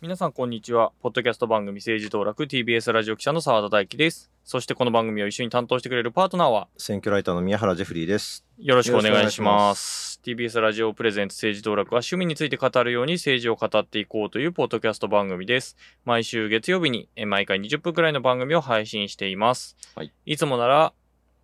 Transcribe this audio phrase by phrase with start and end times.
[0.00, 0.92] 皆さんこんにちは。
[1.02, 4.30] ポッドキャスト番組政治道楽 TBS ラジオ記者の澤田大樹です。
[4.44, 6.68] そしてこの番組を一緒に担当してくれるパートナーは？
[6.78, 8.44] 選挙ライターの宮原ジェフリーです。
[8.58, 9.30] よろしくお願い。
[9.32, 15.76] します TBS ラジオプレゼンツ政治道楽は趣味について語るように政治を語っていこうというポッドキャスト番組です。
[16.04, 19.76] 毎週月曜日にえ毎回20分くらいの番組を配信しています。
[19.94, 20.12] はい。
[20.24, 20.92] いつもなら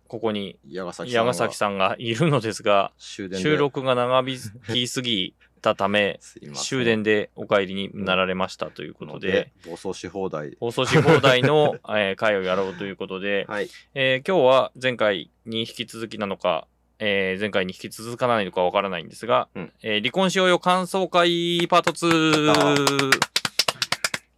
[0.09, 6.19] ここに矢ヶ崎さんが山崎さんがいるのですが、収録が長引きすぎたため、
[6.53, 10.57] 終電でお帰りになられましたということで、暴走し放題。
[10.59, 13.69] 放送し放題の、 えー会をやろうということで、はい。
[13.93, 16.67] えー今日は前回に引き続きなのか、
[16.99, 23.11] えー前回に引き続かないのかわからないんですが、うんえー離婚しようよ感想会パート2。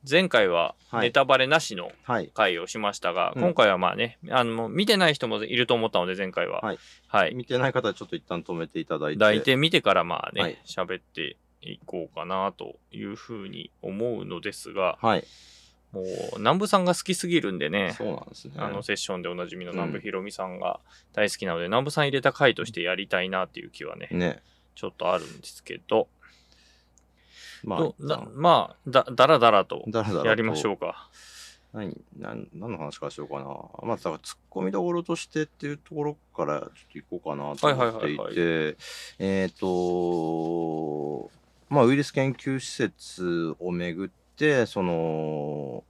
[0.10, 2.30] 前回ははいネタバレなしのはい。
[2.34, 6.62] 回をしましたが、うん今回はまあね、あの、見てない人もいると思ったので前回は。
[6.62, 6.78] はい。
[7.08, 7.34] はい。
[7.36, 9.20] 見てない方はちょっと一旦止めていただいて。
[9.20, 15.24] 抱いて見てからまあはねい、喋、っていこうかなというふうに思うのですが、はい。
[15.96, 16.06] もう
[16.40, 18.54] 南部さんが好きすぎるんでね、そうなんですね。
[18.58, 20.80] あのセッションでおなじみのうん南部ひろみさんが
[21.14, 24.42] 大好きなので、南部さん入れた回としてやりたいなっていう気はね、ね。
[24.76, 26.08] ちょっとあるんですけど、
[27.64, 29.86] まあど、だまあだ、だらだらと
[30.26, 31.10] やりましょうか。
[31.74, 33.44] 何、何、何の話からしようかな。
[33.88, 38.78] まあ、だから、突っ込みどころとしてっていうところから、ちょっと行こうかなと思っていはいはいはいて、
[39.20, 41.30] えっと、
[41.70, 45.84] まあ、ウイルス研究施設をめぐって、その、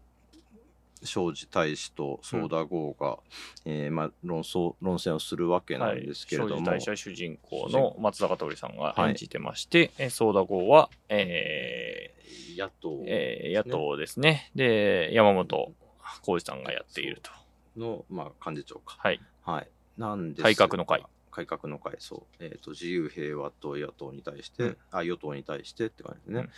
[1.03, 3.19] 庄司大使とソーダ号が、
[3.65, 12.13] えーまあ、論争、論戦をするわけなんですけれども、庄司大社主人公の松坂桃李さんがはい演じてまして、えソーダ号は、え
[12.57, 14.51] 野党ーえー野党ですね。
[14.55, 15.73] で、山本
[16.21, 17.31] 浩二さんがやっていると。
[17.77, 18.97] の、まあ、幹事長か。
[18.99, 19.19] はい。
[19.43, 19.69] はい。
[19.97, 21.03] なんですが改革の会。
[21.31, 22.43] 改革の会、そう。
[22.43, 26.49] えっ、と、自由平和と野党に対して、うんあ、与党に対してって感じですね。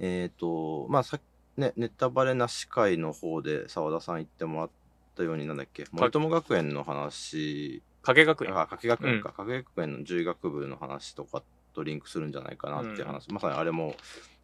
[0.00, 1.20] うんえっ、と、まあ、さ
[1.56, 4.70] ね、ネタバレなし会の方で澤田さん言ってもらっ
[5.16, 8.58] たように、なんだっけ、森友学園の話、加計学園。
[8.58, 11.42] あ、加計学園か、加計学園の獣医学部の話とか
[11.72, 13.94] とリンクするんじゃないかなっていう話、まさにあれも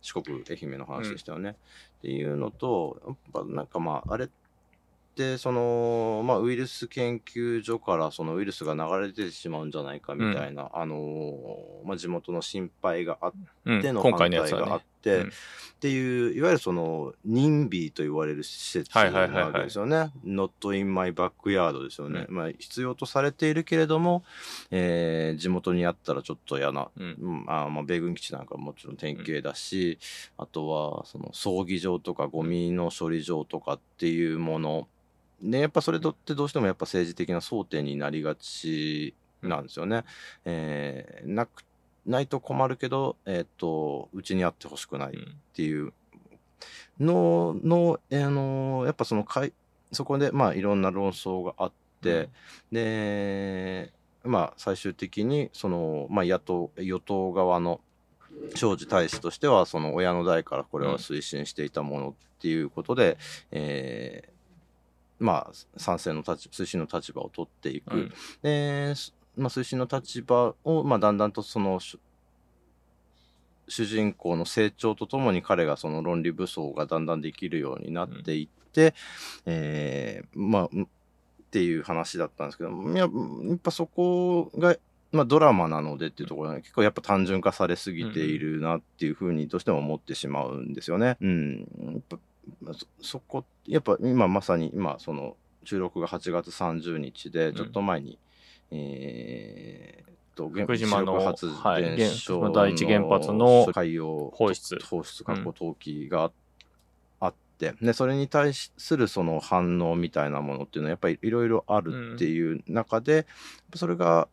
[0.01, 1.57] 四国、愛媛の話でしたよね。
[1.99, 4.29] っていうのと、やっぱなんかまあ、あれっ
[5.17, 13.33] て、その、まあ、ウイルス研究所からそのウイルスが流れ出てしまうんじゃないかみたいな、あのーまあ、地元の心配があっ
[13.65, 14.67] うんての今反対回のやつはね。
[14.67, 15.33] があって、うん
[15.79, 20.11] っていう、いわゆるその、任備と言われる施設はなわけですよね。
[20.27, 22.27] not in my backyard ですよね。
[22.29, 24.25] うまあ、必要とされているけれども、
[24.73, 30.01] えー地元にあったらちょっと嫌な、うんうんあまあ、米軍基地なんかもちろん典型だし、
[30.37, 34.89] あとは、その、葬儀場とかゴミの処理場とかっていうもの、
[35.41, 40.03] ね、やっぱそれとってどうしてもやっぱ政治的な争点になりがちなんですよね。
[40.45, 41.63] えーなく
[42.09, 45.15] ないと困るけど、えっ、と、うちにあってほしくないっ
[45.55, 45.93] ていう。
[46.99, 49.53] のの、あのやっぱそのかい
[49.93, 52.29] そこでまあいろんな論争があって、
[52.73, 53.93] で
[54.25, 57.81] まあ最終的にその、まあ、野党与党側の
[58.57, 63.17] 庄司大使としてはその親の代からこれは推進していたものっていうことで、
[63.53, 64.39] えー
[65.21, 67.97] まあ賛成の立ち推進の立場を取っていく。
[67.97, 68.13] うん。
[68.43, 71.99] で、すまあ、推進の立場を、まあ、だんだんとその主
[73.69, 78.95] 主人公の成長とともに彼がその論理武装がだんだんできるようになっていって、
[79.45, 80.89] えーまあうん
[81.49, 83.07] っていう話だったんですけどいやや
[83.55, 84.77] っぱそこが、
[85.13, 91.17] まあ、ドラマなのでっていうところが結構やっぱ単純化されすぎているなっていうふうにどうしても思ってしまうんですよね。
[91.23, 92.19] うん、やっぱ
[92.61, 98.19] まあそそこやっぱ今まさに今その収録が8月30日でちょっと前に、
[98.71, 104.79] えーっと原福島の原発はい電所原第一原発の海洋放出。
[104.85, 106.31] 放出過去投棄が
[107.21, 113.27] あって、でそれに対するその反応みたいなものっていうのはやっぱりいろいろあるっていう中で、
[113.75, 114.29] それが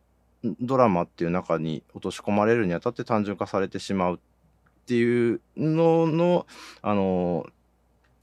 [0.60, 4.18] ドラマっていう中に落とし込まれるにあたって単純化されてしまうっ
[4.86, 6.46] ていうのの
[6.82, 7.46] あの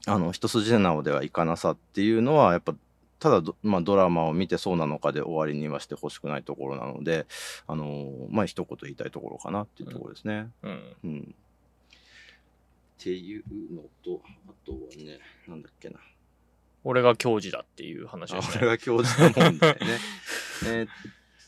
[0.06, 2.74] あの一筋縄ではいかなさっていうのはやっぱ
[3.24, 7.24] ただド,、まあ、ドラマを見てそうなのかで終わりにはしてほしくないところなので
[7.66, 10.50] あのまあ一言言いたいところかなっていうところですね。
[10.62, 11.34] うんうん
[13.00, 13.44] っていう
[13.74, 16.00] のとあとはねなんだっけな
[16.84, 18.58] 俺が教授だっていう話あですね。
[18.58, 19.78] 俺が教授の問題ね。
[20.68, 20.88] えーっ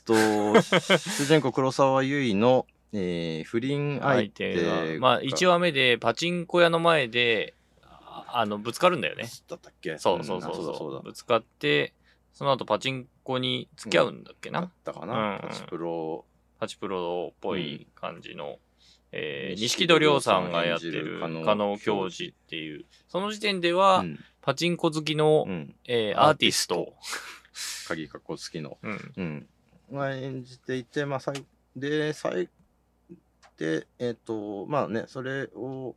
[0.06, 7.52] と、主人公黒沢結衣の、えー不倫相相手手が、まあ1話目でパチンコ屋の前で、
[8.28, 9.28] ああの、ぶつかるんだよね。
[9.48, 9.98] だったっけ？
[9.98, 11.02] そうそうそうそう。
[11.02, 11.92] ぶつかって、
[12.32, 16.24] その後パチンコに付き合うんだっけな、だったかな、うんパチプロ。
[16.58, 18.58] パチプロっぽい感じの、
[19.12, 24.18] えー、錦錦戸亮さんがやってる加納教授っていう、その時点では、うん。
[24.40, 26.94] パチンコ好きの、うん、えーアーティスト、
[27.88, 29.48] 鍵かっこ好きの、うん、うん、
[29.92, 32.48] が演じていて、まあ、さいで、最
[33.58, 35.96] で、えっ、と、まあね、それを、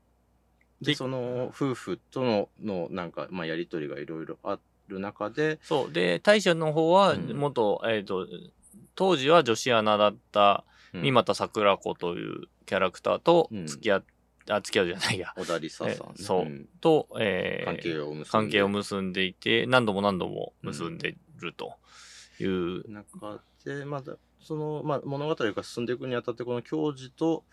[0.81, 5.91] で、でその夫婦との、のなんか、まあ、やりとりがいろいろある中で、そう。
[5.91, 7.37] で、大将の方は、うん。
[7.37, 8.27] 元、えっ、と、
[8.95, 11.01] 当時は女子アナだったうん。
[11.01, 13.67] 三股桜子というキャラクターとうん。
[13.67, 14.03] 付き合っ、
[14.49, 15.33] あ、付き合うじゃないや。
[15.37, 16.13] 小田理沙さん、ね。
[16.19, 16.45] えそう。
[16.45, 16.67] ん。
[16.81, 18.29] と、えー関係を結んで。
[18.29, 21.75] 関係を結んでいて、何度も何度も結んでると
[22.39, 27.43] いう、中で、まだ、その、まあ、物語が進んでいくにあたって、この教授と、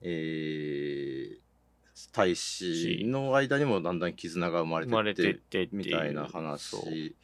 [0.00, 1.45] えー、
[2.12, 7.14] 大使の間にもだんだん絆が生まれててっ、っててってみたいな話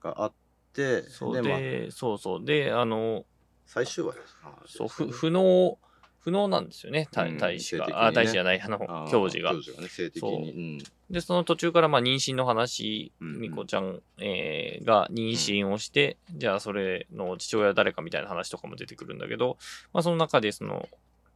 [0.00, 0.32] があっ
[0.72, 2.44] て、そうで、まあ、で、そうそう。
[2.44, 3.24] で、あの、
[3.66, 4.36] 最終話です。
[4.78, 5.78] そう、ふ不能、
[6.20, 7.86] 不能なんですよね、大使が。
[7.86, 8.78] 性的にねあ、大使じゃない、あの、
[9.10, 9.62] 教授が教。
[9.62, 10.84] 授がね、性的に。
[11.10, 19.56] で、その途中から、まあ、妊娠の話、うんうんみこちゃん、えーが妊娠をして、じゃあ、それの父親は誰かみたいな話とかも出てくるんだけど、
[19.92, 20.88] まあ、その中で、その、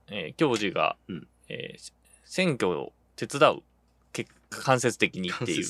[0.09, 1.93] えー教授が、うんえー
[2.25, 3.63] 選挙を手伝う、
[4.13, 5.65] け間接的にっていう。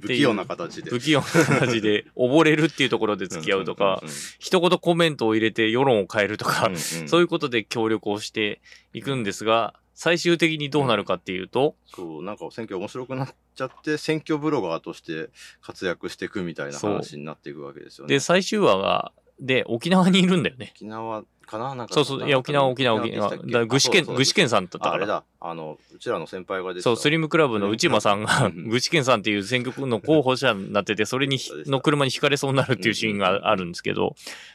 [0.00, 0.90] 不器用な形で。
[0.90, 4.02] 不器用な形で 溺れるっていうところで付き合うとか、
[4.38, 6.70] 一言コメントを入れて世論を変えるとか、
[7.06, 8.60] そういううことで協力をして
[8.92, 15.30] いくんですが、最終的にどうなるかっていうと、そう、なんか選挙面白くなっちゃって、選挙ブロガーとして
[15.60, 18.14] 活躍していくみたいな話になっていくわけですよね。
[18.14, 20.72] で、最終話が、で、沖縄にいるんだよね。
[20.76, 21.74] 沖縄かな？
[21.74, 23.36] なんかそうそう、いや、沖縄、沖縄、沖縄。
[23.36, 24.84] だ具志堅、具志堅さんだったか。
[24.86, 24.90] ら。
[24.92, 26.84] ああれだ、あの、うちらの先輩が出てた。
[26.84, 28.68] そう、スリムクラブの内間さんが、うん。
[28.70, 34.14] 具志堅さんっていう選挙区の候補者になってて、それにの車にひかれそうになるっていうシーンがあるんですけど、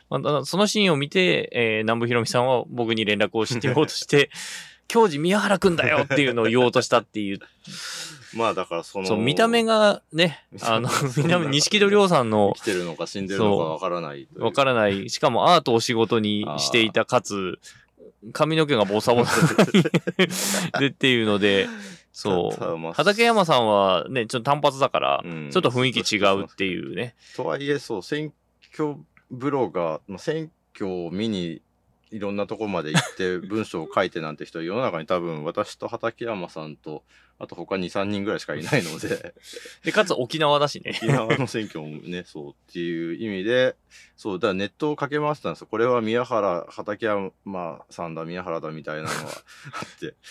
[0.09, 4.29] まあそのシーンを見て、えー南部ひろみさんは僕に連絡をしてようとして、
[4.87, 7.39] 教授宮原くんだよっていうのを言おうとしたっていう、
[8.35, 14.27] まあだからその、そう、見た目がね、あの、見た目、錦戸亮さんの生きてるのか死んでるのかわからない。
[14.37, 17.59] わからない、しかもアートを仕事にしていた、かつ、
[18.31, 19.65] 髪の毛がボサボサ
[20.79, 21.67] でっ ていうので、
[22.11, 22.93] そう。
[22.93, 27.15] 畠山さんはね、ちょっと単発だから、うんちょっと雰囲気違うっていうね。
[27.35, 28.31] とはいえ、そう、選
[28.73, 28.95] 挙
[29.31, 31.61] ブロガー、まあ選挙を見に
[32.13, 37.03] いろんなところまで行って 文章を書いてなんて人、世の中に多分私と畠山さんと、
[37.39, 39.33] あと他2、3人ぐらいしかいないので、
[39.83, 40.91] で、かつ沖縄だしね。
[41.01, 43.75] 沖縄の選挙もね、 そうっていう意味で、
[44.15, 45.67] そう、だからネットをかけ回したんですよ。
[45.71, 47.31] これは宮原、畠山
[47.89, 50.13] さんだ、宮原だみたいなのがあって、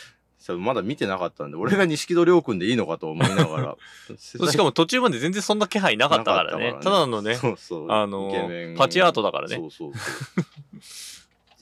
[0.59, 3.77] まだ見てなかったんで、俺が錦戸亮君でいいのかと思いながら。
[4.19, 6.51] しかも途中まで全然そんな気配なかったからね。
[6.51, 7.93] たからねただのね、そうそう。
[7.93, 11.12] あのイケメンパチアートだからねそうそうそう。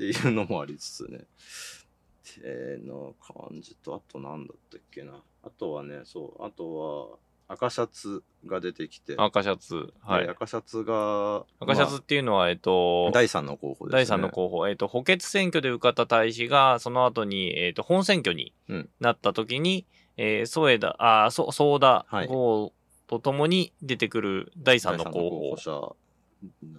[0.09, 1.19] っていうのもありつつね。
[1.19, 5.13] っての感じと、あとなんだったっけな。
[5.43, 7.19] あとはね、そう、あと
[7.49, 9.15] は赤シャツが出てきて。
[9.19, 9.93] 赤シャツ。
[10.01, 10.25] はい。
[10.25, 14.07] で赤シャツが、赤シャツっていうのは、えっとまあ、第3の候補です、ね。
[14.07, 19.87] 第3の候補、えっ、と、補欠選挙で受かった大使が、その後に、えっ、と、本選挙にうんなった時に、
[20.17, 22.73] えー、添田、あー、そ、ソーダはい号
[23.07, 25.57] とともに出てくる第3第三の候補。
[25.57, 25.97] 者。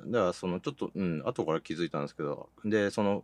[0.08, 3.24] だから、その、ちょっと、うん、後から気づいたんですけど、で、その、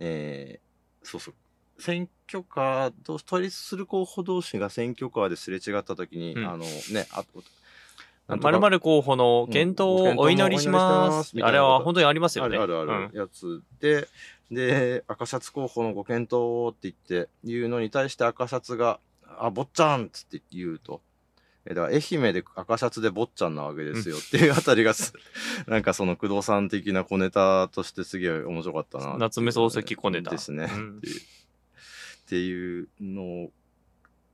[0.00, 0.66] えー
[1.06, 1.34] そうそう、
[1.78, 7.44] 選挙カーと、対立する候補同士が選挙カーですれ違ったときに、うんあの、ね、あと、
[8.26, 11.36] まかるまる候補の検討をお祈りします。
[11.36, 12.58] うんあれは本当にありますよね。
[12.58, 14.08] あるあるあるやつで、
[14.50, 18.98] で、赤シャツ候補のご検討って言って、言うのに対して赤シャツが、
[19.38, 21.00] あ、坊ちゃんっつって言うと。
[21.66, 25.12] えだから愛媛で赤シャツで坊ちゃんなわけですよっていうあたりがす、
[25.66, 30.70] なんかその工藤さん的な小ネタとしてすげえ面白かったな夏目漱石小ネタですね。
[30.72, 31.20] うんっていう
[32.26, 33.50] っていうの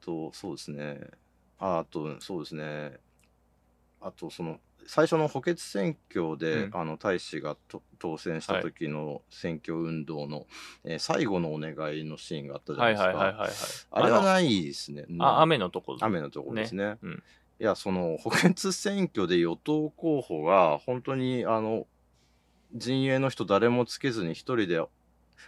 [0.01, 0.99] と、そうですね。
[1.59, 2.99] ああと、そうですね。
[4.01, 10.47] あと、その、最初の補欠選挙で、うんあの大使がと当選した時の選挙運動の、
[10.85, 13.09] えー最後のお願いのシーンがあったじゃないですか。
[13.09, 13.51] はいはいはいはいはい。
[13.91, 15.05] あれはないですね。
[15.19, 15.99] あ雨のところ。
[16.01, 16.99] 雨のところですね。
[17.03, 17.23] うん
[17.61, 21.87] いや、その補欠選挙で与党候補が本当にあの
[22.75, 24.85] 陣営の人誰もつけずに一人で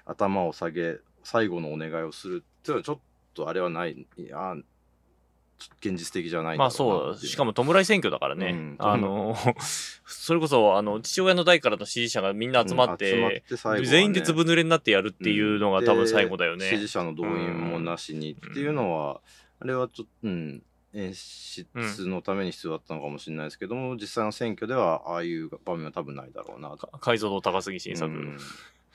[0.05, 2.99] 頭を下げ最後のお願いをするっていうのはちょっ
[3.35, 4.07] とあれはない。
[4.17, 4.55] いや、
[5.81, 8.51] 現実的じゃないまあそう、しかも弔い選挙だからね。
[8.51, 9.37] うんあの、
[10.07, 16.71] それこそ、あの、父親の代からの支持者がみんな集まって、うんってね全員でずぶ濡れになってやるっていうのが多分最後だよね。
[16.71, 19.21] で支持者の動員もなしにっていうのは、
[19.61, 20.63] あれはちょっと、うん、
[20.95, 21.67] 演出
[22.07, 26.87] のために必要だったのかもしれないですけども、実際の選挙ではああいう場面は多分ないだろうなと。
[27.01, 28.13] 解像度高すぎ新作。
[28.13, 28.39] うん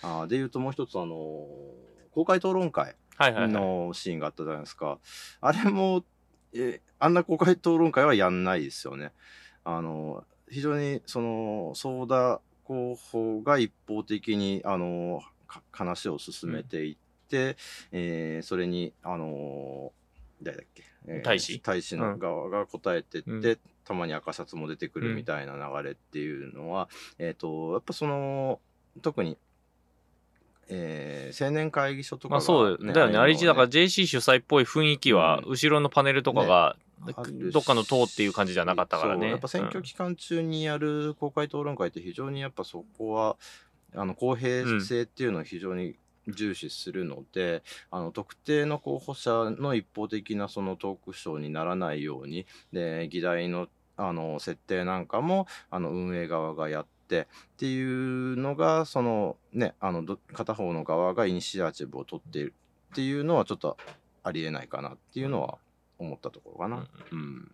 [0.01, 1.45] あーでいうともう一つあの
[2.11, 3.51] 公開討論会はいはいはい。
[3.51, 4.97] のシーンがあったじゃないですか。
[5.41, 6.05] あれも、
[6.53, 9.11] えあんな公開討論会はやんないですよね。
[9.63, 16.95] あの、非常にその、ソーダ候補が一方的に、あの、か話を進めていっ
[17.29, 17.57] て、
[17.91, 19.91] えーそれに、あの、
[20.41, 21.59] 誰だっけ、えー大使？
[21.59, 23.59] 大使の側が答えてって、うん。
[23.85, 28.59] たまに赤シャツも出てくるみたいな流れっていうのは、えっ、と、やっぱその、
[29.01, 29.37] 特に、
[30.69, 33.17] えー青年会議所とかが、まあそうだよね。
[33.17, 36.75] あれ一だからら JC 主催っぽい雰囲気は、うん後ろのパネルとかが、
[37.15, 39.29] あるしどっかの党っていう感じじゃなかったからね。
[39.29, 43.37] やっぱ選挙期間中にやる公開討論会って非常にやっぱそこは
[43.95, 45.95] あの公平性っていうのを非常に
[46.27, 62.53] 重視するので、あの特定の候補者の一方的なそのトークショーにならないようにで議題のあの設定なんかもあの運営側がやってっていうのがそのねあのど片方の側がイニシアチブを取っている
[62.91, 63.77] っていうのはちょっと
[64.23, 65.57] ありえないかなっていうのは
[65.97, 66.87] 思ったところかな。
[67.11, 67.51] うん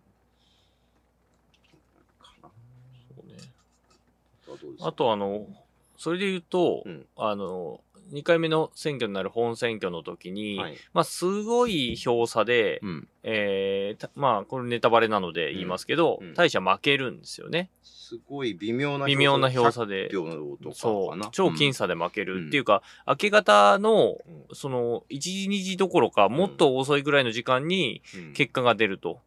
[2.20, 2.48] かな
[3.16, 3.36] そうね。
[4.80, 5.46] あとあの、
[5.96, 7.06] それで言うと、うん。
[7.16, 7.80] あの、
[8.12, 10.76] 2回目の選挙になる本選挙の時に、はい。
[10.92, 16.28] まあすごい票差で、うん、えーたまあこれネタバレなので言いますけど、うん。
[16.28, 17.70] うん大社負けるんですよね。
[17.82, 20.10] すごい微妙な微妙な票差で。
[20.10, 21.28] 100票とかそう。
[21.32, 24.18] 超僅差で負けるっていうか、明け方の
[24.52, 28.32] その1時2時どころかもっと遅いぐらいの時間にうん。
[28.32, 29.20] 結果が出ると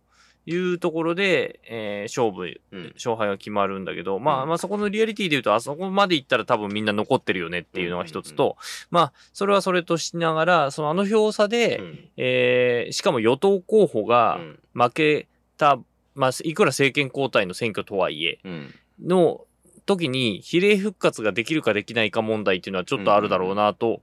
[0.52, 2.92] いうところで、えー勝負うん。
[2.96, 4.50] 勝敗が決まるんだけど、まあうん。
[4.50, 8.58] まあそこのリアリティで言うとあそこまで行ったら多分みんな残ってるよねっていうのが一つと、
[8.90, 12.00] まあそれはそれとしながらそのあの票差で、うん。
[12.18, 14.60] えーしかも与党候補がうん。
[14.74, 15.28] 負け
[15.58, 15.80] た、
[16.16, 19.46] まあいくら政権交代の選挙とはいえうんの
[19.86, 24.02] 時に比例復活ができるかできないか問題っていうのはちょっとあるだろうなと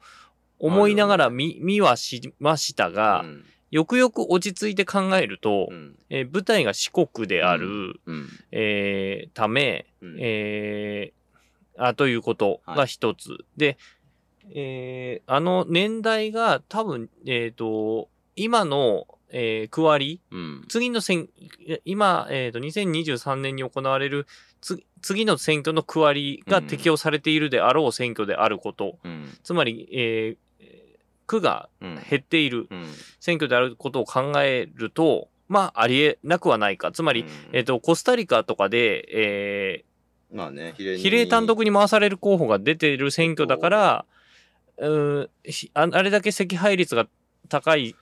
[0.58, 5.96] 思いながら見見はしましたが、うんよくよく落ち着いて考えると、うん。
[6.10, 8.28] えー舞台が四国である、うん。
[8.52, 10.16] えーため、うん。
[10.20, 11.16] えー
[11.78, 13.76] あということが一つ、で、
[14.54, 20.64] えーあの年代が多分、えっ、と、今の、えー区割り、うん。
[20.68, 21.28] 次の選、
[21.84, 24.26] 今、えっ、と、2023年に行われる
[24.60, 29.36] つ次の選挙の区割りが適用されているであろう選挙であること、うん。
[29.42, 30.45] つまり、えー
[31.26, 31.94] 区がうん。
[32.08, 32.84] 減っているうん。
[33.20, 36.92] 選挙であることを考えると、まあ、ありえなくはないか。
[36.92, 37.28] つまり、うん。
[37.52, 39.84] えっ、と、コスタリカとかで、え
[40.32, 44.04] まあね比ー例比例単独に回される候補が出ている選挙だから、
[44.78, 44.86] う。
[44.86, 47.06] ーひああれだけ惜敗率が
[47.48, 47.94] 高い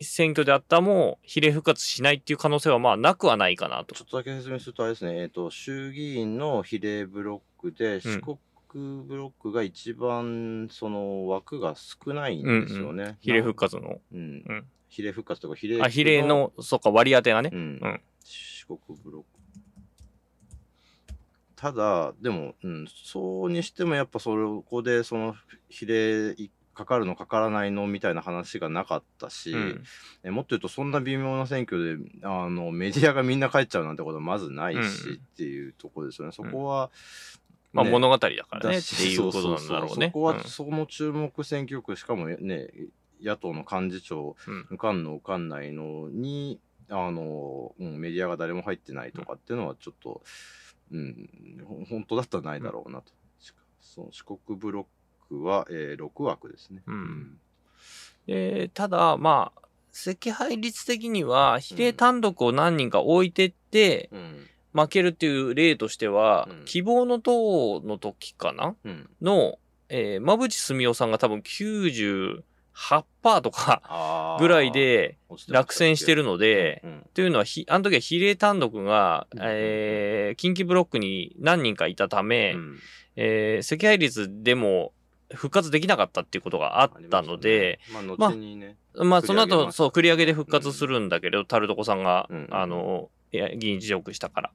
[0.00, 3.94] 選挙であったも、比例復活しないっていう可能性はまあなくはないかなと。
[3.94, 4.02] ち。
[4.02, 8.38] ょっとだけ説明するとあれですね、えっ、と、衆議院の比例ブロックで、四国
[8.78, 13.18] ブロックが一番その枠が少ないんですよね。
[13.20, 14.00] 比例復活の。
[14.12, 14.18] うん。
[14.18, 14.64] うん。
[14.88, 17.50] 比例復活とか比例あ、比例の、そっか、割り当てがね。
[17.52, 17.56] う。
[17.56, 17.58] ん。
[17.58, 18.00] うん。
[18.24, 19.34] 四国ブロック。
[21.56, 25.34] ただでも、うん、そうにしてもやっぱそこでその
[25.70, 26.34] 比例
[26.74, 29.84] かかるのかからないのみたいな話がなかったし、うん。
[30.24, 35.14] えもっと言うとそんな微妙な選挙であのメディアがみんな帰っちゃうなんてことはまずないし、うん。
[35.14, 36.32] っていうところですよね。
[36.32, 36.90] そこは、
[37.74, 37.90] まあね。
[37.90, 40.06] 物語だからねっていうことなんだろうね。
[40.06, 40.44] そこはうん。
[40.44, 42.70] その注目選挙区しかもね
[43.20, 44.60] 野党の幹事長うん。
[44.70, 50.22] 受かんの受かんないのにあの、うん、メディアが誰も入ってないとかっていうのはちょっと、
[50.92, 51.28] うん、
[51.66, 53.12] ほ本当だったらないだろうなと、
[53.80, 56.82] その四国ブロックは、えー、6枠ですね。
[56.86, 57.38] うん。
[58.26, 59.60] でただ、まあ、
[59.92, 66.64] 惜敗率的には、比例単独を何人か置いてって、うん負けるっていう例としては、うん。
[66.64, 68.74] 希望の党の時かな？
[68.84, 69.08] うん。
[69.22, 72.42] の、えー、馬淵澄夫さんが多分98%
[73.40, 74.42] とかあー。
[74.42, 75.16] ぐらいで
[75.48, 77.06] 落選してるので、うん。
[77.14, 79.40] というのはひ、あの時は比例単独が、うん。
[79.44, 82.78] えー近畿ブロックに何人かいたため、うん。
[83.16, 84.92] えー惜敗率でも
[85.32, 88.16] 復活できなかったっていうことがあったので、ありましたね。
[88.18, 92.48] まあ、後にね、まあ、その後、繰り上げましたそう、繰り上げで復活するんだけど、タルトコさんが、うん。
[92.50, 93.10] あの、
[93.56, 94.50] 議員辞職したから。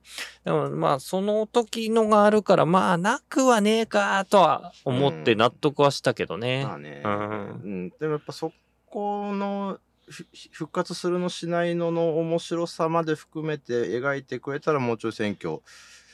[0.46, 6.64] でも、まあ、その時のがあるから、まあ、なくはねえか、とは思って納得はしたけどね。
[6.66, 8.52] まあね、うんうん、でもやっぱそ
[8.88, 15.62] このふ復活するのしないのの面白さまで含めて描いてくれたらもうちょい選挙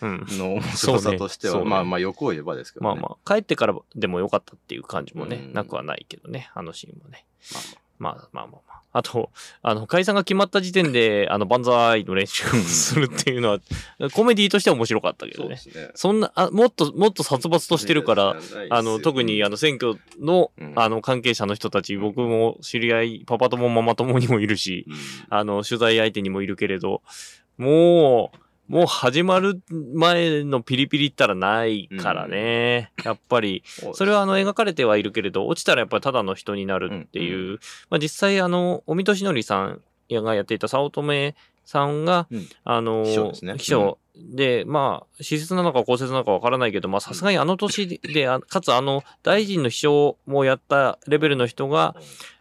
[0.02, 0.26] うん。
[0.32, 3.00] の面白さとしては、ねねまあまあ欲を言えばですけどね。
[3.00, 7.26] まあまあ、帰ってからでもよかったっていう感じもね、うんなくはないけどね、あのシーンもね。
[7.54, 8.76] まあまあまあまあまあ。
[8.98, 9.30] あと、
[9.62, 13.60] あの、解散が決まった時点で、 あの、万歳の練習をするっていうのは、
[14.14, 15.58] コメディとしては面白かったけどね。
[15.58, 15.90] すね。
[15.96, 18.38] そんな、あもっと、もっと殺伐としてるから、
[18.70, 24.96] あの、特にあの、の、選挙の、うんあの、関係者の人たち、僕も知り合い、パパ友ママ友にもいるし、うん
[25.30, 27.02] あの、取材相手にもいるけれど、
[27.58, 32.92] もう、もう始まる前のピリピリったらないからね。
[33.04, 37.60] やっぱり、それはあの描かれてはいるけれど、落ちたらやっぱりただの人になるっていう、うん。
[37.90, 42.48] まあ実際あの、尾身俊則さんがやっていた早乙女さんが、うん。
[42.64, 43.54] あの、秘書ですね。
[43.58, 44.00] 秘書。
[44.18, 51.96] で、まあ、施設なのか公設なのかわからないけど、まあさすがにあの年で、あかつあの、大臣の秘書もやったレベルの人が、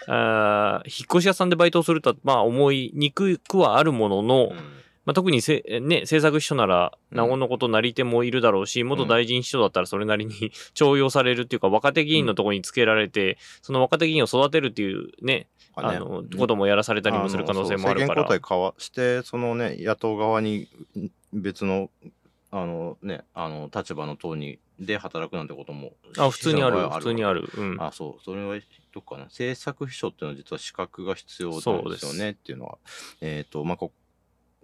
[0.07, 7.17] あー引っ越し屋さんでバイトをするとは、まあ思いにくくはあるものの、うんまあ、特にせ、ね、政策秘書なら、うん。
[7.17, 18.23] なおのことなり手もいるだろうし、元大臣秘書だったらそれなりに 重用されるっていうか、若手議員のところにつけられて、その若手議員を育てるっていうね、あの、こともやらされたりもする可能性もあるから。
[18.23, 20.69] 政権交代かわしてそのね野党側に
[21.33, 21.91] 別の
[22.51, 27.49] あのねあの立場の党にで働くなんてこともあ、普通にある、普通にある。
[27.57, 27.77] うん。
[27.81, 28.59] あそうそれは
[28.93, 29.25] どっかな。
[29.25, 32.79] 政策秘書っていうのは実は資格が必要なんですよねっていうのは。
[33.21, 33.93] えっ、とまあこ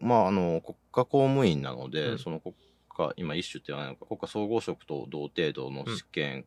[0.01, 2.19] まああの国家公務員なので、うん。
[2.19, 2.55] その国
[2.89, 6.45] 家今一種って言わないのか国家総合職と同程度の試験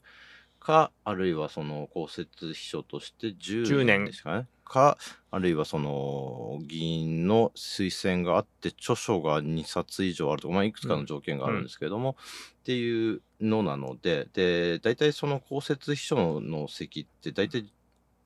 [0.60, 4.06] か、あるいはその公設秘書として10 10年年。
[4.06, 4.48] ですかね。
[4.64, 4.98] か
[5.30, 12.16] あるいはその議員の推薦があって著書が2冊以上あるとか、まあ、いくつかの条件があるんですけれども、
[12.62, 17.66] っていうのなのでで大体その公設秘書の席って大体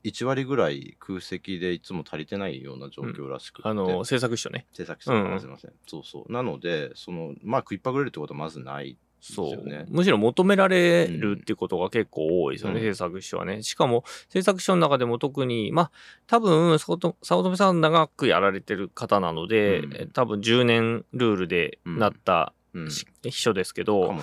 [0.08, 4.66] 1割ぐらい空席でいつも足りてないような状況らしくて、あの、政策秘書ね。
[4.74, 5.32] 制作者さんうん。
[5.34, 6.32] うんすみません、そうそう。
[6.32, 9.86] なのでそのまあ食いっぱぐれるってことはまずないそう、ですよね。
[9.90, 12.86] むしろ求められるっていうことが結構多いですよね、うん。
[12.86, 13.64] 制作秘書はね。
[13.64, 15.92] しかも、制作秘書の中でも特に、まあ、
[16.28, 19.94] 多分、早乙女さん長くやられてる方なので、うん。
[19.96, 22.92] え多分10年ルールでなったうん。
[22.92, 24.14] し秘書ですけかど、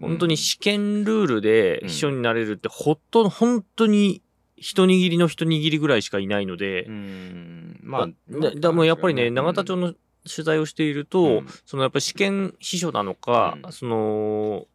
[0.00, 4.22] 本当に試験ルールでうん秘書になれるって、ほっと、本当に
[4.62, 7.80] 一握りの一握りぐらいしかいないので、うん。
[7.82, 9.94] まあだだもうやっぱりね、永田町のの
[10.24, 11.46] 取材をしていると、うん。
[11.66, 13.72] そのやっぱり試験秘書なのか、うん。
[13.72, 14.66] その、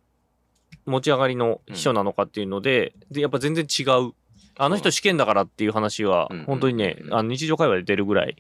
[0.86, 4.14] 持ち上がりの秘書なのかっていうので、で、やっぱ全然違う。
[4.60, 8.36] あの人試験だからっていう話はうん、本当にね、うんあの日常会話で出るぐらい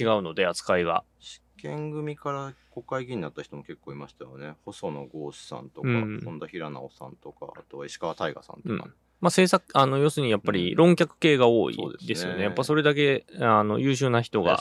[0.00, 1.04] 違うので、扱いが。
[1.20, 4.54] 試験組から国会議員になった人も結構いましたよね。
[4.64, 6.22] 細野豪志さんとか、うん。
[6.24, 11.76] 本田平直さんとかあとは石川大我さんとか、うんまあ、政策、あの、要するにやっぱり論客系が多い
[12.06, 12.42] ですよね。
[12.42, 14.60] やっぱそれだけ、あの、優秀な人が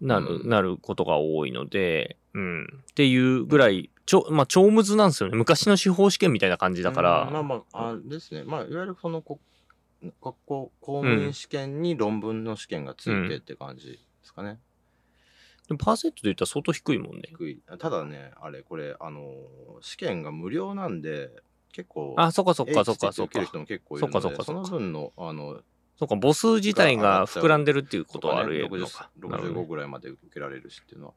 [0.00, 2.64] なる、なることが多いので、うん。
[2.64, 5.36] っていうぐらい、ちょ、まあ、超むずなんですよね。
[5.36, 7.22] 昔の司法試験みたいな感じだから。
[7.22, 9.40] うんまあまああれですねまあいわゆるそのこ
[10.02, 14.60] 学校公務員試験に論文の試験がついてって感じですかね、
[15.68, 17.22] でもパーセントで言ったら相当低いもんね。
[17.30, 19.32] 低いただねあれこれあの
[19.80, 21.30] 試験が無料なんで
[21.74, 23.46] 結構あ、そっかそっかそっかそっかる。
[23.46, 25.60] 人も結構いるのでそっかそっかそっかの分のあの
[25.98, 29.10] そっか、母数自体が膨らんでるっていうことはあるのか。
[29.18, 31.12] なるほど65ねぐらいまで受けられるしっていうのは。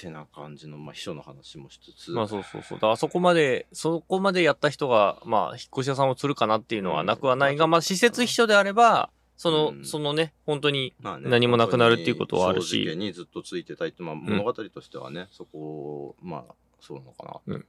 [0.00, 2.10] てな感じの、まあ、秘書の話もしつつ。
[2.12, 2.78] まあそうそうそう。
[2.78, 17.54] だからそこまで、そこまでやった人が、まあ、引っ越し屋さんをするかなっていうのはなくはないが、うんまあ、施設秘書であれば、その、うんそのね、本当に、まあね何もなくなるっていうことはあるし正直にずっとついてたいって、まあ、物語としてはね、そこを、まあ、そうなのかな。
[17.54, 17.66] うんと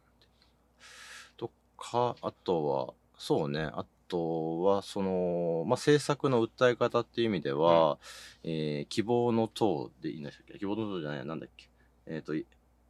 [1.81, 7.97] か、あとは、そうね、あとは、その、まあ、政策の訴え方っていう意味では、
[8.43, 10.59] えー希望の党でいいんでしたっけ？
[10.59, 11.67] 希望の党じゃない、なんだっけ？
[12.07, 12.45] えっ、と、い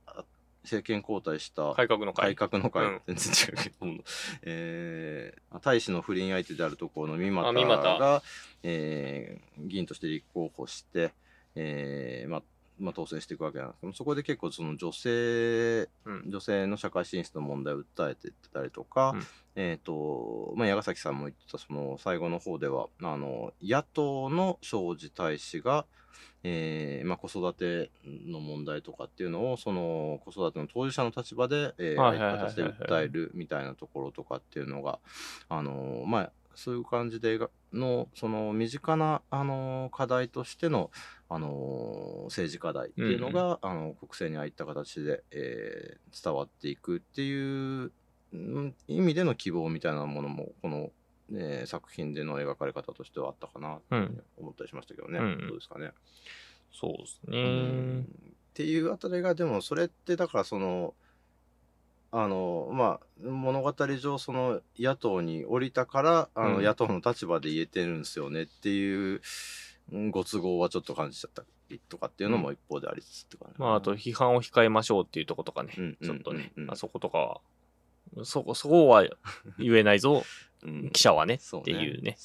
[0.08, 0.24] あ
[0.64, 2.36] 政権交代した改革の会。
[2.36, 3.02] 改革の会、うん。
[3.08, 4.04] 全然違うけど、
[4.44, 7.54] えー、大使の不倫相手であるところの三股
[7.98, 8.24] が、
[8.64, 11.12] えー議員として立候補して、
[11.56, 12.44] えーまあ
[12.82, 16.24] まあ、当選していくわけなんですけどそこで結構その女性、うん。
[16.28, 19.24] 女性の社会進出の問題を訴えてたりとか、うん。
[19.56, 25.86] えーとまあ、矢崎さんも言ってたその最後の方ではあの野党の庄司大使が、
[26.44, 35.00] えーまあ、子育ての問題とかっていうのをその子育ての当事者の立場で、え形で訴えるみたいなところとかっていうのが、
[35.50, 40.92] あのまあ、そういう感じでがのその身近な、あの課題としての、
[41.34, 47.34] あの政治課題っていうのが、あの国政にああいった形で、えー伝わっていくってい
[47.86, 47.92] う
[48.34, 50.92] うん意味での希望みたいなものもこの、
[51.34, 55.92] えー作品での描かれ方としてはあったかなと思ったりしましたけどね、うんどうですかね。
[56.74, 57.44] そうですうね。
[57.44, 58.02] ん。
[58.02, 58.06] っ
[58.54, 60.94] ていうあたりがでもそれってだからその
[62.12, 66.64] あのまあ物語上その野党に降りたからあの、うん。
[66.66, 69.22] 野党の立場で言えてるんですよねっていううん
[70.12, 77.42] ご都合はちょっと感じちゃったりとかっていうのも一方でありつつって感じまあ、あと批判を控えましょうっていうとことかね、うんちょっとね、うんあそことかは、
[78.24, 79.06] そこ、そこは
[79.58, 80.24] 言えないぞ、
[80.64, 80.90] うん。
[80.92, 81.40] 記者はね。
[81.40, 82.18] そうっていうね、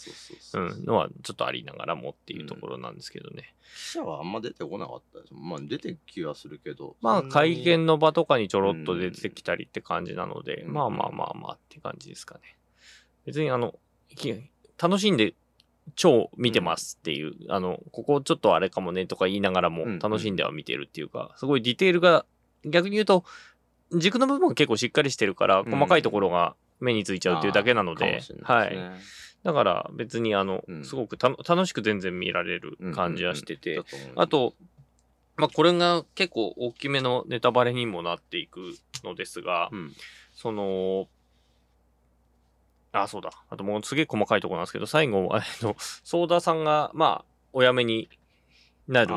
[0.85, 3.55] のはちょっとありながらもっていうところなんですけどね。
[3.75, 5.33] 記者はあんま出てこなかったです。
[5.33, 10.73] まあ出てきはするけどまあ、会見の場とかにちょろっと出てきたりって感じなので、うん。
[10.75, 12.59] まあまあまあまあって感じですかね。
[13.25, 13.79] 別にあの、
[14.15, 14.35] き
[14.77, 15.35] 楽しんで
[15.95, 19.99] 超見てますっていう、あの、ここちょっとあれかもねとか言いながらもうん。
[19.99, 22.27] 楽しんでは見てるっていうか、すごいディテールが
[22.65, 23.25] 逆に言うと、
[23.93, 25.71] 軸の部分が結構しっかりしてるから、うん。
[25.71, 28.79] 細かいところが目についちゃうっていうだけなのであーかもしれ、はい。
[29.45, 30.85] だから別にあの、うん。
[30.85, 33.83] すごく楽しく全然見られる感じはしてて、
[34.17, 34.55] あと、
[35.37, 38.73] まあ、これが結構大きめのネタバレにもなっていく
[39.05, 39.93] のですが、うん。
[40.35, 41.09] その、
[43.03, 43.31] あ、そうだ。
[43.51, 48.09] あともうすげえ細かいところなんですけど、最後、あの、ソーダさんが、まあ、お辞めに
[48.89, 49.15] なる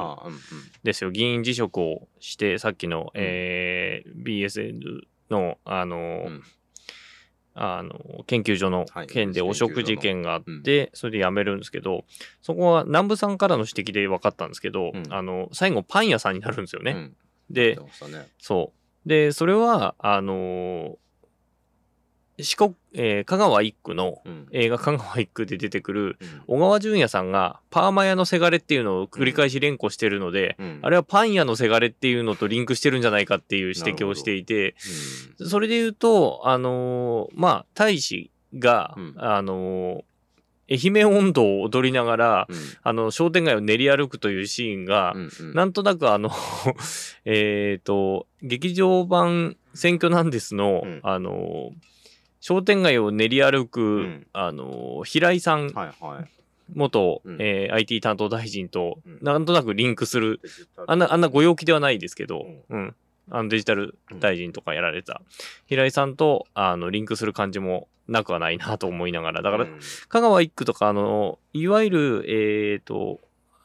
[0.83, 1.11] ですよ。
[1.11, 6.43] 議員辞職をして、さっきの、うんえー BSN の、あの、うん
[7.61, 12.05] あの、研究所のはい件で汚職事件があっ研究て、それで辞めるんですけど、
[12.41, 16.91] そこは南部さんからの指摘で分かったんですけど、うんあの、最後パン屋さんになるんですよね。
[16.91, 17.15] うん
[17.49, 18.73] でねそ
[19.05, 19.09] う。
[19.09, 20.97] で、それは、あの
[22.43, 24.47] 四国、えー香川一区のうん。
[24.51, 26.55] 映画香川一区で出てくるうん。
[26.55, 30.79] 小川淳也さんがパーマ屋のせがれっていうのを繰り返し連呼してるので、うん。
[30.81, 34.75] あれはパン屋のせがれっていうのとリンクしてるんじゃないかっていう指摘をしていて、
[35.37, 39.13] それで言うと、あのーまあ、大使が、うん。
[39.17, 40.03] あのー
[40.71, 42.57] 愛媛温度を踊りながら、うん。
[42.83, 45.53] あの、商店街を練り歩くというシーンが、うんうん。
[45.55, 46.29] なんとなくあの、
[47.25, 50.99] えっと、劇場版選挙なんですの、うん。
[51.01, 51.71] あの、
[52.39, 54.27] 商店街を練り歩く、ん。
[54.33, 56.25] あの、平井さん、はいはい。
[56.73, 57.37] 元、うん。
[57.39, 59.19] えー IT 担当大臣と、うん。
[59.21, 60.41] なんとなくリンクする、
[60.87, 62.95] あんな、あんなご陽気ではないですけど、うん。
[63.31, 65.21] あのデジタル大臣とかやられた、
[65.67, 69.79] 平井さんと、あの、リンクする感じもなくはないなと思いながら、だから、うん。
[70.07, 72.25] 香川一区とか、あの、いわゆる、
[72.73, 73.19] えっ、と、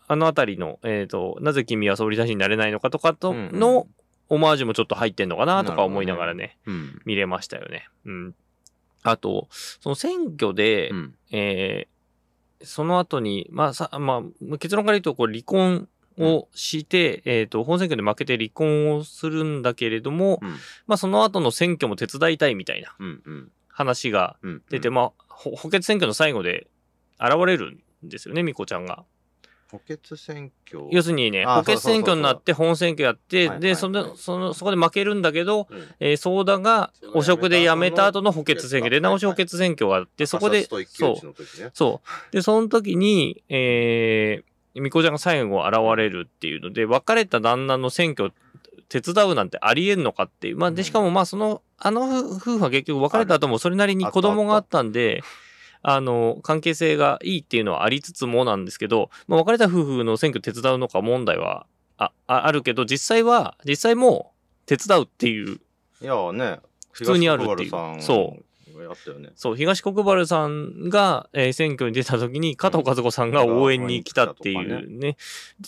[0.06, 3.58] あのあたりの、えっ、と、なぜ君は総理大臣になれないのかとかとうんうん。
[3.58, 3.86] の、
[4.28, 7.00] オマージュもちょっと入ってんのかなとか思いながらね、うん。
[7.04, 7.88] 見れましたよね。
[8.04, 8.34] うん。
[9.04, 11.14] あと、その選挙で、うん。
[11.30, 11.94] えー
[12.66, 15.86] その後に、まあさ、まあ、結論から言うと、こう、離婚
[16.18, 20.50] をして、えっ、と、本選挙で負けて離婚をするんだけれども、うん。
[20.86, 23.52] まあ、その後の選挙も手伝いたいみたいなうんうん。
[23.68, 26.68] 話がうん出て、まあ、ほ補欠選挙の最後で
[27.20, 29.04] 現れるんですよね、みこちゃんが。
[29.70, 30.86] 補欠選挙。
[30.90, 33.76] 要するにね、あ補欠選挙になって本選挙やって、で、はいはいはい。
[33.76, 35.88] その、その、そこで負けるんだけど、うん。
[36.00, 41.34] えー、ソーダが汚職で辞めた後の補欠選挙で、直し補欠選挙があって、そこで、赤札そう。
[41.72, 42.00] そ
[42.30, 42.32] う。
[42.32, 48.32] で、その時に、えー、みこちゃんが最後現れるっていうので、別れた旦那の選挙
[48.88, 50.56] 手伝うなんてありえんのかっていう。
[50.56, 55.22] まあ、で、しかもまあ、その、あの夫婦は結局別れた後もそれなりに子供があったんで、
[55.86, 61.66] あの、関係性がいいっていうのはありつつもなんですけど、まあ、別れた夫婦の選挙手伝うのか問題は
[61.98, 64.32] あああるけど、実際は、実際も
[64.64, 65.60] う手伝うっていう、
[66.00, 67.70] いやね普通にあるっていう。
[68.00, 68.44] そう。
[68.82, 69.30] やったよね。
[69.36, 75.16] そう、東国原さんが、えー選挙に出た時に加藤和子さんが応援に来たっていうね。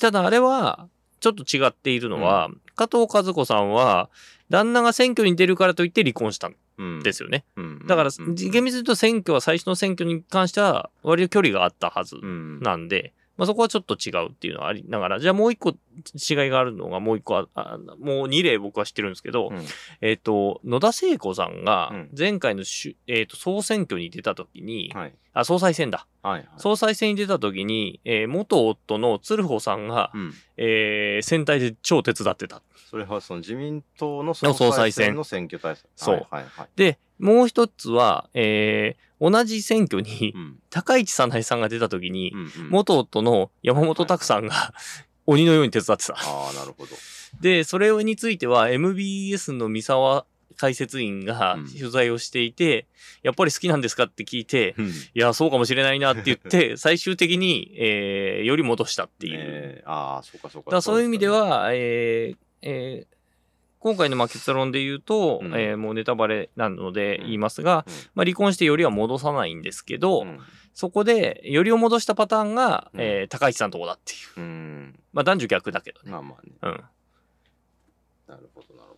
[0.01, 0.89] ただあれは、
[1.21, 4.09] ちょっと違っているのは、加藤和子さんは、
[4.49, 6.57] 旦那が選挙に出るからといって離婚したんうん
[7.03, 7.45] ですよね。
[7.57, 7.87] うん。
[7.87, 8.35] だから、うん。
[8.35, 12.61] 厳密に言うと選挙は最初の選挙に関しては割と距離があったはずうん。
[12.61, 19.65] なんで、まあ、そこはちょっと違うっていうのはありながら、じゃあもう一個違いがあるのがもう一個あ、あもう二例僕は知ってるんですけど、うん。
[20.01, 22.11] えっ、と、野田聖子さんがうん。
[22.17, 26.07] 前回のしゅ、えっ、と、総選挙に出た時に、はいあ、総裁選だ。
[26.23, 26.49] はいはい。
[26.57, 30.35] 総裁選に出た時に、えー元夫の鶴穂さんが、うん。
[30.57, 32.63] えー選対で超手伝ってた。
[32.91, 35.45] それはその自民党のの総裁選の選。
[35.45, 35.87] 挙対策。
[35.97, 36.15] そう。
[36.15, 36.69] はいはいはい。
[36.77, 40.59] で、もう一つは、えー同じ選挙にう、ん。
[40.69, 42.71] 高市早苗さんが出た時に、うんうん。
[42.71, 44.75] 元夫の山本拓さんが
[45.27, 46.15] 鬼のように手伝ってた。
[46.15, 46.93] ああなるほど。
[47.41, 51.67] で、それについては MBS の三沢解説員がうん。
[51.69, 52.87] 取材をしていて、
[53.23, 54.87] やっぱり好きなんですかって聞いて、うん。
[54.87, 59.35] いや、そうかもしれないなって言って、 最終的に、えーより戻したっていう。
[59.39, 60.71] えーああそうかそうか。
[60.71, 63.17] だそういう意味では、えーえー
[63.79, 65.53] 今回のまあ結論で言うと、うん。
[65.55, 67.93] えーもうネタバレなので言いますが、うん。
[68.15, 70.41] まあ、離婚してよりは戻さないんですけど、うん。
[70.75, 73.01] そこでよりを戻したパターンが、うん。
[73.01, 74.41] えー高市さんとこだっていう。
[74.41, 74.99] うん。
[75.13, 76.11] まあ男女逆だけどね。
[76.11, 76.53] まあまあね。
[76.63, 76.71] うん。
[78.29, 78.96] なるほどなるほど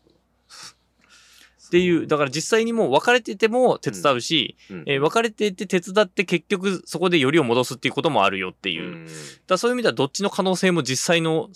[1.69, 8.85] っていう、だから実際にもう別れてても手伝うし、うんえー別れてて手伝って結局そこでよりを戻すっていうこともあるよっていう。
[8.85, 9.07] うん
[9.47, 11.51] だそういう意味ではどっちの可能性も実際の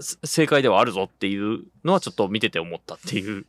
[0.00, 3.44] す正解ではあるぞっていうのはちょっと見てて思ったっていう、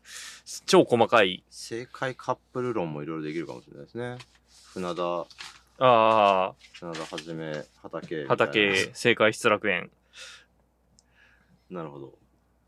[0.65, 4.17] 超細かい、正解カップル論もいろいろできるかもしれないですね。
[4.73, 5.25] 船田、あ
[5.79, 8.25] あ、船田はじめ、畑。
[8.27, 9.89] 畑、正解失楽園。
[11.69, 12.13] なるほど。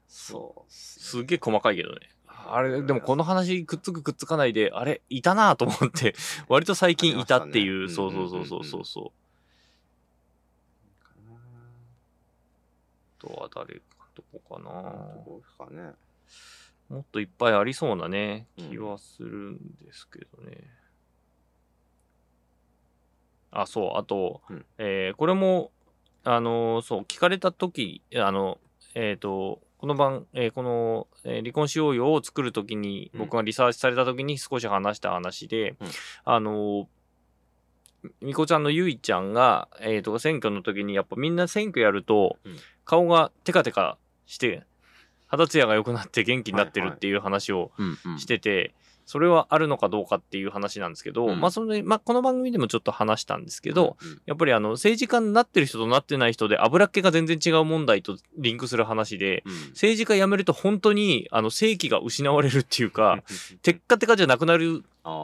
[0.08, 2.15] そうっすげえ細かいけどね。
[2.48, 6.16] あれ、でもこの話くっつくくっつかないで、あれ、いたなぁと思って、
[6.48, 9.12] 割と最近いたっていう、そうそうそうそうそうそう。
[13.20, 13.82] あとは誰か
[14.14, 15.94] どこかなどこですかね。
[16.90, 20.70] もっといっぱいありそうなね、うん気はするんですけどね。
[23.52, 25.72] あ、そう、あと、うんえーこれも、
[26.24, 28.60] あのーそう、聞かれた時あの、
[28.94, 33.20] えっ、と、この番、えーこの、えー離婚しようよを作るときに、うん。
[33.20, 35.88] 僕がリサーチされたときに少し話した話で、うん。
[36.24, 36.86] あのー
[38.20, 42.58] みこちゃんのゆいちゃんが、えー、と選挙の時にやっぱみんな選挙やると、うん。
[42.84, 44.64] 顔がテカテカして
[45.28, 47.72] 肌ツヤが良くなって元気になってるっていう話を
[48.18, 48.74] してて、
[49.06, 51.40] それはあるのかどうかっていう話なんですけど、うん。
[51.40, 54.22] まあそれ、まあ、この番組でもちょっと話したんですけど、うんうん。
[54.26, 59.54] やっぱりあの政治家になってる人となってない人で油っ気が全然違う問題とリンクする話で、うん。
[59.70, 63.24] 政治家辞めると本当にあの正規が失われるっていうか、
[63.62, 64.84] テッカテカじゃなくなる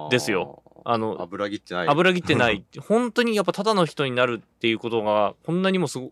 [0.10, 0.62] ですよ。
[0.84, 1.88] あの油切ってない。
[1.88, 2.64] 油切ってない。
[2.80, 6.12] 本当にやっぱただの人になるっていうことがこんなにもすご違う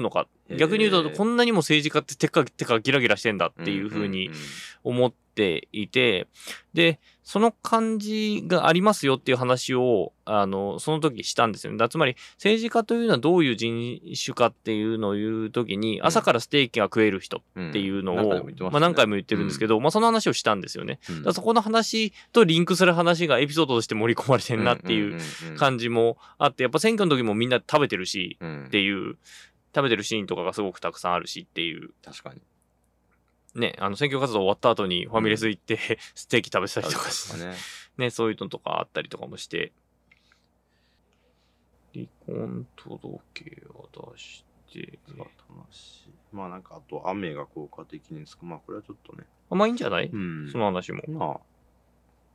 [0.00, 0.26] のか。
[0.56, 4.30] 逆に言うとこんなにも政治家ってテッカテカギラギラしてんだっていうふうに
[4.84, 6.26] 思っていて
[6.74, 11.78] でその感じがありますよっていう話をあのその時したんですよね。
[11.78, 16.06] だつまり政治家というのはどういう人種かっていうのを言う時にうん。
[16.06, 20.98] 朝からステーキが食える人っていうのを、まあ、何回も言ってるんですけど、まあ、その話をしたんですよね。
[21.08, 21.22] うん。
[21.22, 25.20] だそこの話とリンクする話がエピソードとして盛り込まれてんなっていう
[25.56, 29.16] 感じもあって、やっぱ選挙の時もみんな食べてるしうんっていう、
[29.72, 32.40] 食べてるシーンとかがすごくたくさんあるしっていう、確かに。
[33.54, 35.78] ね、あの選挙活動終わった後にファミレス行って、
[36.14, 37.54] ステーキ食べてたりとかして、ね。
[37.98, 39.72] ね、そういうのとかあったりとかもして、
[41.92, 44.98] 離婚届を出して、
[46.32, 48.46] まあなんかあと雨が効果的につく。
[48.46, 49.24] まあこれはちょっとね。
[49.50, 51.02] まあいいんじゃない、うんその話も。
[51.08, 51.40] ま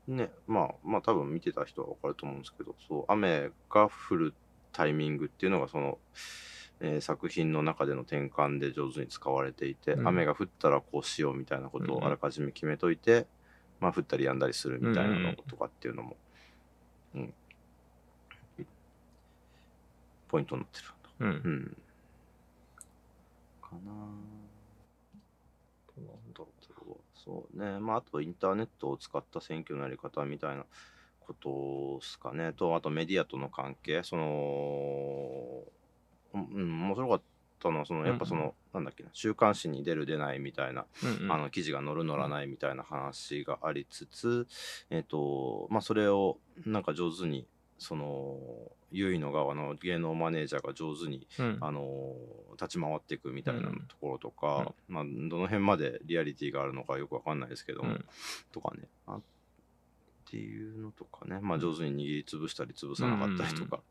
[0.10, 4.34] あ、ね、まあ、まあ多分見てた人はわかると思うんですけど、そう、雨が降る
[4.74, 5.98] タイミングっていうのがその、
[6.82, 13.28] えー作品の中での転換で上手に使われていて、うん雨が降ったらこうしようみたいなことうんうんをあらかじめ決めといて、
[13.80, 16.18] まあ降ったりやんだりするみたいなのうんうんとかっていうのも、
[17.16, 17.34] うん、
[20.28, 20.86] ポイントになってる。
[21.20, 21.30] うん。
[21.30, 21.78] うん。
[23.62, 23.92] かな
[25.98, 26.48] なんだろ
[27.14, 27.80] そうね。
[27.80, 30.66] まあ、あとインターネットを使った選挙のやり方みたいな
[31.22, 32.54] ことですかね。
[32.54, 34.04] と、あとメディアとの関係。
[34.04, 35.64] その、
[36.36, 37.22] うん、面白かっ
[37.62, 41.32] たのは、その、やっぱその、うんうなんだっけな、週刊誌に出る出ないみたいな、ううんうん。
[41.32, 44.48] あの、記事が載る載らないみたいな話がありつつ、
[44.90, 48.38] えっ、と、まあ、それを、なんか上手に、その、
[48.92, 51.58] 優位の側の芸能マネージャーが上手にうん。
[51.62, 53.82] あのー立ち回っていくみたいなうん。
[53.82, 58.06] ところとか、まあ、どの辺までリアリティがあるのかよくわかんないですけども、うん。
[58.54, 58.88] とかね。
[59.08, 59.22] あっ
[60.30, 63.82] ていうのとかね、まあ、上手に握りつぶしたり潰さなかったりとか、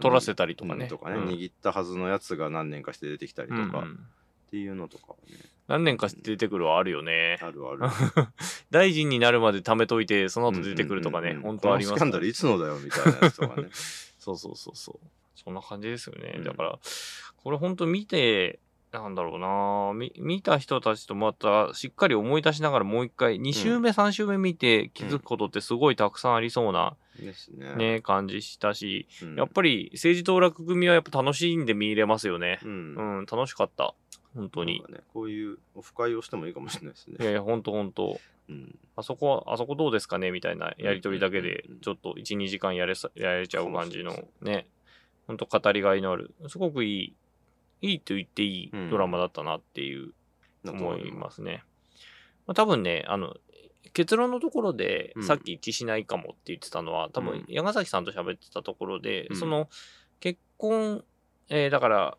[0.00, 0.84] 取らせたりとかね。
[0.84, 0.88] うん。
[0.88, 1.28] とかね、うん。
[1.28, 4.06] 握ったはずのやつが何年かして出てきたりとか、っうんうん。
[4.50, 5.36] ていうのとかはね。
[5.68, 7.38] 何年かして出てくるはあるよね。
[7.40, 7.80] あるある。
[8.70, 13.68] 大臣になるまで貯めといて、その後出てくるとかね、うんうんうん本当ありますスキャンダルいつのだよみたいなやつとかね。
[14.18, 15.06] そうそうそうそう。
[15.36, 16.34] そんな感じですよね。
[16.36, 16.44] うん。
[16.44, 16.78] だから、
[17.36, 18.58] これ本当見て、
[18.92, 19.92] なんだろうな。
[19.94, 26.96] 見見た人たちとまたしっかり思い出しながらもう一回、2週目、3週目見て気づくことってすごいたくさんありそうな
[27.56, 27.76] ね。
[27.76, 29.36] ね、感じしたし、うん。
[29.36, 32.58] やっぱり政治当落組はやっぱ楽しんで見れますよね。
[32.64, 32.94] うん。
[33.18, 33.94] うん、楽しかった。
[34.34, 34.82] 本当に。
[35.12, 37.16] こういうオフ会をしてもいいかもしれないですね。
[37.20, 38.20] いやいや、本当本当。
[38.48, 38.78] うん。
[38.96, 40.30] あそこ、あそこどうですかね？
[40.30, 44.66] みたいなやりとりだけでちょっと1、2時間やれさやれちゃう感じのね、
[45.26, 47.14] ほんと語りがいのある、すごくいい、
[47.82, 48.90] いいと言っていいうん。
[48.90, 50.12] ドラマだったなっていう
[50.66, 51.42] 思います。
[51.42, 51.62] ね。
[52.46, 53.34] まあ、多分ね、あの、
[53.92, 55.24] 結論のところでうん。
[55.24, 57.44] さっき一致しないかもって言ってたのは、多分うん。
[57.48, 59.36] 山崎さんと喋ってたところで、うん。
[59.36, 59.68] その
[60.20, 61.04] 結婚、
[61.48, 62.16] えーだから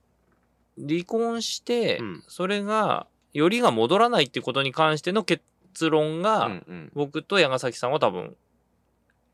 [0.77, 2.23] 離婚して、うん。
[2.27, 5.43] それがよりが戻らないってことに関しての結
[5.89, 6.51] 論が、
[6.93, 8.35] 僕と矢崎さんは多分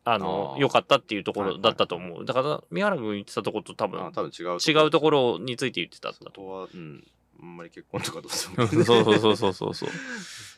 [0.10, 1.58] あの良かったっていうとこはいはい。
[1.58, 7.04] ろだったと思う、だから宮原君言ってたところと多分あ多分違う違うところについて言ってたとこはうん
[7.42, 9.90] あんまり結婚とかどうそうもそうそうそうそうそう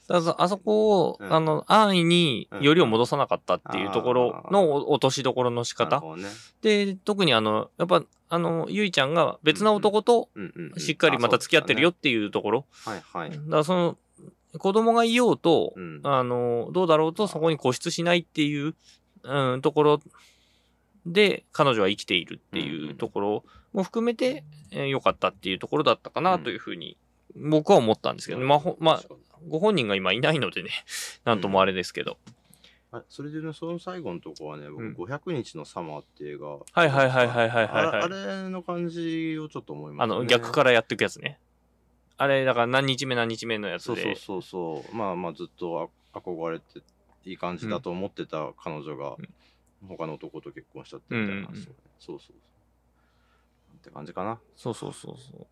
[0.10, 1.34] だからあそこを、うん。
[1.34, 2.62] あの、安易にうん。
[2.64, 6.02] よりを戻さなかったっていうところのお落としどころの仕方。
[6.16, 6.24] ね。
[6.62, 10.30] で、特にあの、やっぱ、あの、ゆいちゃんが別な男と
[10.78, 12.66] しっかりまた付き合ってるよっていうところ。
[12.86, 13.30] はいはい。
[13.30, 13.98] だからその、
[14.58, 16.02] 子供がいようと、うん。
[16.04, 18.74] あの、どうだろうとそこに固執しないっていう、
[19.24, 20.02] うん、ところ
[21.06, 26.98] で、彼女は生きているっていうところも含めて、えー良かったっていうところだったかなというふうに、
[27.36, 28.46] 僕は思ったんですけどね。
[28.46, 29.02] まあ、ほまあ、
[29.48, 30.70] ご本人が今いないのでね、
[31.26, 32.18] なんともあれですけど。
[32.92, 36.48] あそれでね、その最後のとこはね、うん僕、500日のサマーっていう映画。
[36.50, 40.16] はいはいはいはいはいはいはいあれあれの感じをちょっと思いますね。
[40.16, 41.40] あの、逆からやっていくやつね。
[42.18, 44.16] あれ、だから何日目何日目のやつそうそうで。
[44.16, 44.96] そうそう。
[44.96, 46.82] まあまあ、ずっとあ憧れて、
[47.26, 49.16] いい感じだと思ってた彼女が、
[49.88, 52.36] 他の男と結婚しちゃってみたいな話をね、そうそうそう。
[53.80, 54.40] って感じかな。
[54.56, 55.48] そうそうそうそう。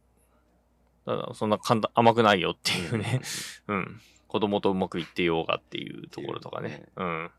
[1.05, 3.21] だから、そんな簡単、甘くないよっていうね。
[3.67, 4.01] うん。
[4.27, 6.89] 子供とうまくいってようがっていうところとかね。
[6.97, 7.31] うん。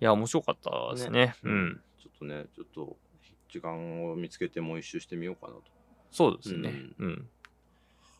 [0.00, 1.34] いや、面白かったですね。
[1.42, 1.82] うん。
[1.98, 2.96] ちょっとね、ちょっと、
[3.48, 5.54] 時間を見つけてもう一周してみようかな
[6.10, 6.72] そうですね。
[6.98, 7.16] うん。
[7.41, 7.41] と。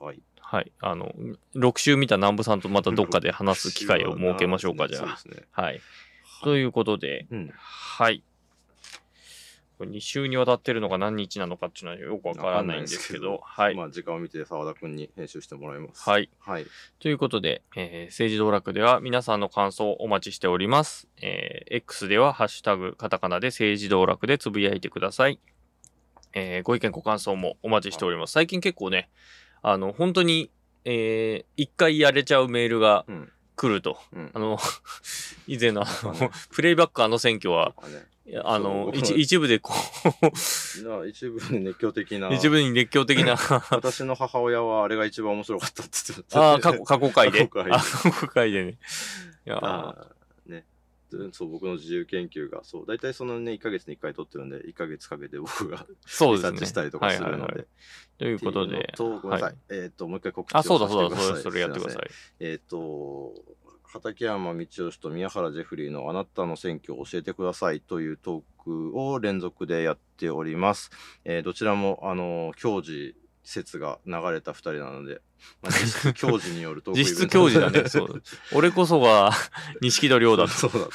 [0.04, 0.22] はい。
[0.40, 0.72] はい。
[0.80, 1.12] あの、
[1.54, 5.00] 6週見た南部さんとまたどっかで話す機会を設けましょうか、じゃあ。
[5.00, 5.48] そうですね。
[5.52, 5.80] はい。
[6.42, 7.50] ということで、うん。
[7.54, 8.22] はい。
[9.78, 13.74] これ2週にわたってるのが何日なのかっていうのはよくわからないんですけど、はい。
[13.74, 16.08] まあ、時間を見て澤田君に編集してもらいます。
[16.08, 16.28] はい。
[16.38, 16.66] はい。
[17.00, 21.08] ということで、えー政治道楽では皆さんの感想をお待ちしております。
[21.22, 25.40] えー X ではハッシュタグカタカナで政治道楽でつぶやいてください。
[26.34, 28.32] えーご意見ご感想もお待ちしております。
[28.32, 29.08] 最近結構ね、
[29.62, 30.50] あの、本当に、
[30.84, 33.32] えー一回やれちゃうメールがうん。
[33.54, 33.98] 来ると。
[34.12, 34.38] うんあ。
[34.38, 34.58] の、
[35.46, 37.74] 以前のねプレイバックあの選挙は、
[38.26, 39.74] ねあの、一一部でこ
[40.84, 42.28] な一部に熱狂的な。
[42.28, 43.36] う、一部に熱狂的な、
[43.70, 46.40] 私の母親はあれが一番面白かったって言ってた。
[46.40, 47.46] ああ、過去、過去回で。
[47.46, 48.78] 過去回でね。
[49.46, 49.96] いや
[51.32, 56.52] そう、僕の自由研究が、そう、大体そのね、1ヶ月に1回撮ってるんで、1ヶ月かけて僕がそうですね。
[56.52, 57.66] リサーチしたりとかするのはいはいはいで。
[58.18, 58.92] ということで。
[58.96, 59.44] と、ごめんなさ。
[59.46, 63.34] はいえっと、もう一回告知をあ、そうださせてくださいそうだそうだ、それやってくださすいえっと、
[63.84, 70.90] 畠山道義と宮原ジェフリーのあなたの選挙を教えてくださいというトークを連続でやっております。
[71.24, 75.20] えーどちらも、あの、教授説が流れた二人なので、
[75.62, 77.88] まあ、 実質教授によるトークイベント実質教授だね。
[77.90, 78.22] そう。
[78.52, 79.32] 俺こそが、
[79.82, 80.50] 錦戸亮だと。
[80.50, 80.88] そうだ。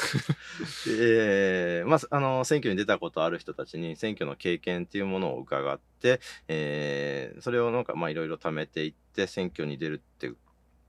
[0.90, 10.32] えーまあ、あの、選挙に出たことある人たちに選挙の経験っていうものを伺って、えーそれをなんか、まあ、いろいろ貯めていって、選挙に出るって、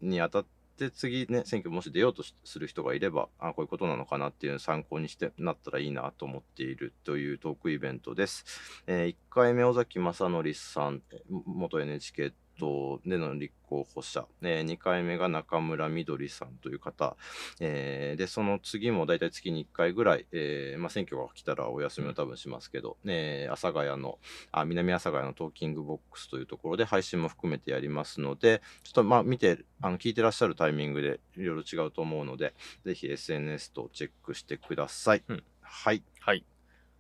[0.01, 0.58] にあたって、
[0.91, 8.45] 次ね、選挙もし出ようとする人がいれば、あこういうことなのかなっていうの参考にしてなったらいいなと思っているというトークイベントです。
[8.87, 17.17] え1回目、尾崎正則さん、元 NHK 党での立候補者、え2回目が中村みどりさんという方、
[17.61, 24.19] えーで、その次も大体月に1回ぐらい、えーまあ、選挙が来たらお休みを多分しますけど、えー阿佐ヶ谷の、
[24.53, 35.23] あ、南阿佐ヶ谷のトーキングボックスというところで配信も含めてやりますので、ちょっとまあ見て、あの聞いてらっしゃるタイミングでいろいろ違うと思うので、ぜひ SNS とチェックしてください。
[35.29, 36.03] うんはい。
[36.21, 36.45] はい。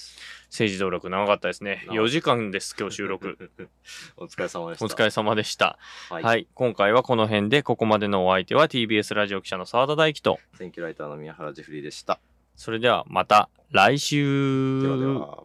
[0.51, 1.83] 政治道楽長かったですね。
[1.87, 3.51] 長かった4時間です、今日収録。
[4.17, 4.85] お疲れ様でした。
[4.85, 5.79] お疲れ様でした。
[6.11, 6.21] は。
[6.21, 6.47] はいい。
[6.55, 12.21] 今回はこの辺で、ここまでのお相手は TBS ラジオ記者の澤田大樹と、選挙ライターの宮原ジェフリーでした。
[12.57, 14.83] それではまた来週。
[14.83, 15.45] ではでは。